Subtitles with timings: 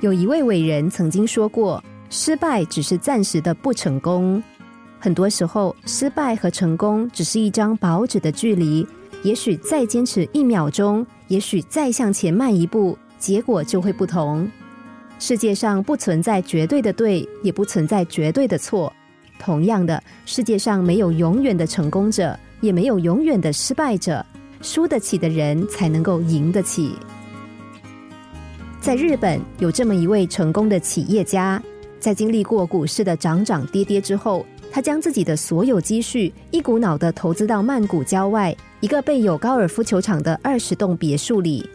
[0.00, 4.42] 有一位伟人曾经说过：“失败只是暂时的不成功。”
[4.98, 8.86] 很多时候，失败和成功只是一张薄纸的距离。
[9.22, 14.50] 也许再坚持一秒钟，也许再向前迈一步，结果就会不同。
[15.18, 18.90] 世界上不存在绝对的对，也不存在绝对的错。
[19.38, 24.24] 同样的，世界上没有永远的成功者，也没有永远的失败者。
[24.62, 26.94] 输得起的人才能够赢得起。
[28.80, 31.62] 在日本，有这么一位成功的企业家，
[31.98, 41.68] 在经历过股市的涨涨跌跌之后，他将自己的所有积蓄一股脑的投资到曼谷郊外一个备有高尔夫球场的二十栋别墅里。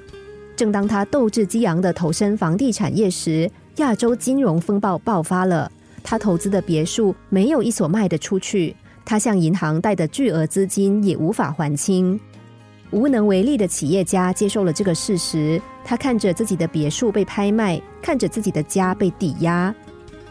[0.56, 5.72] 正当他斗志激昂的投身房地产业时，亚洲金融风暴爆发了。
[6.04, 8.76] 他投资的别墅没有一所卖得出去，
[9.06, 12.20] 他向银行贷的巨额资金也无法还清。
[12.92, 19.74] 无能为力的企业家接受了这个事实，他看着自己的别墅被拍卖，看着自己的家被抵押。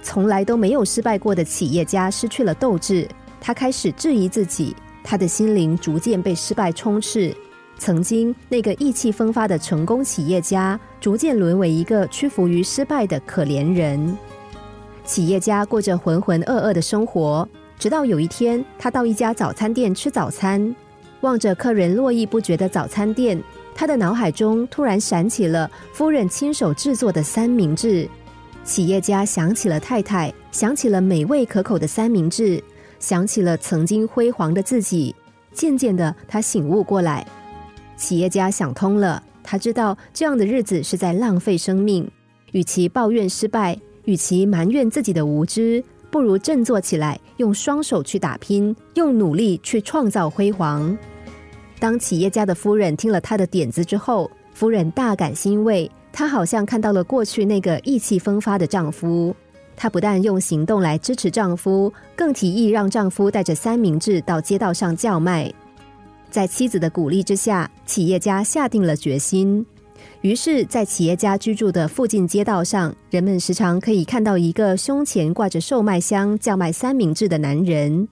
[0.03, 3.09] 从来都没有失败过的企业家失去了斗志，
[3.41, 7.35] 他开始质疑自己，他的心灵逐渐被失败充斥。
[7.77, 14.17] 曾经那个意气风发的成功企业家，逐渐沦为一个屈服于失败的可怜人。
[15.05, 17.47] 企业家过着浑浑噩噩的生活，
[17.79, 20.75] 直到有一天，他到一家早餐店吃早餐。
[21.25, 23.43] 望着客人络绎不绝的早餐店，
[23.75, 28.07] 他的脑海中突然闪起了夫人亲手制作的三明治。
[28.63, 32.63] 企业家想起了太太，想起了美味可口的三明治，
[33.01, 35.17] 想起了曾经辉煌的自己。
[35.51, 37.27] 渐渐的，他醒悟过来。
[37.97, 42.07] 企业家想通了，他知道这样的日子是在浪费生命。
[42.53, 50.95] 与其抱怨失败，与其埋怨自己的无知，不如振作起来，用双手去打拼，用努力去创造辉煌。
[51.79, 55.91] 当企业家的夫人听了他的点子之后，夫人大感欣慰。
[56.13, 59.35] 她好像看到了过去那个意气风发的丈夫。
[59.77, 65.53] 她不但用行动来支持丈夫，更提议让丈夫带着三明治到街道上叫卖。
[66.31, 69.67] 在妻子的鼓励之下，企业家下定了决心。
[70.21, 78.09] 于是，在企业家居住的附近街道上，人们时常可以看到一个胸前挂着售卖箱叫卖三明治的男人。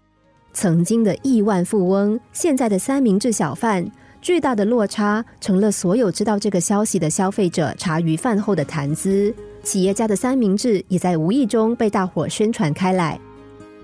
[0.53, 3.85] 曾经的亿万富翁，现在的三明治小贩，
[4.21, 9.35] 巨大的落差成了所有知道这个消息的消费者茶余饭后的谈资。
[9.63, 13.19] 企业家的三明治也在无意中被大伙宣传开来。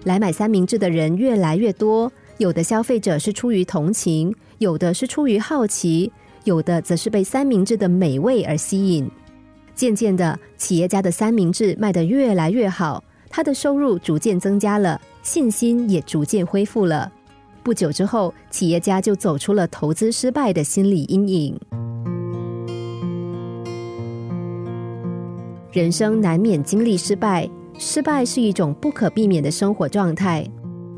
[0.05, 6.13] 来买三明治的人越来越多，有的消费者是出于同情，有的是出于好奇，
[6.45, 9.11] 有的则是被三明治的美味而吸引。
[9.75, 15.01] 渐渐的，企业家的三明治卖得越来越好，他的收入逐渐增加了。
[15.23, 17.13] 信心也逐渐恢复了。
[17.63, 21.61] 不久之后，企业家就走出了投资失败的心理阴影。
[25.71, 27.47] 人生难免经历失败，
[27.79, 30.43] 失败是一种不可避免的生活状态。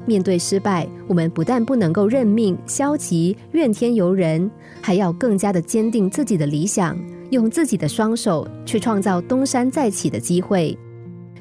[0.06, 4.48] 面对失败，我们不但不能够认命、消极、怨天尤人，
[4.80, 6.96] 还要更加的坚定自己的理想，
[7.30, 10.78] 用自己的双手去创造东山再起的机会。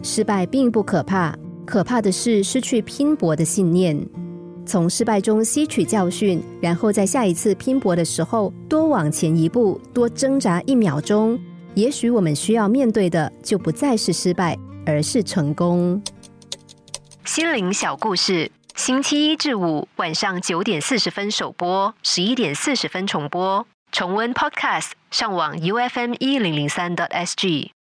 [0.02, 1.36] 失败并不可怕。
[1.66, 3.96] 可怕的是失去拼搏的信念，
[4.66, 11.40] 从失败中吸取教训，然后在下一次拼搏的时候多往前一步，多挣扎一秒钟。
[11.76, 16.02] 也许我们需要面对的就不再是失败，而是成功。
[17.24, 23.68] 心灵小故事，星期一至五晚上九点四十分首播，十一点四十分重播。
[23.92, 27.72] 重温 Podcast，上网 U F M 一零零三 t S G。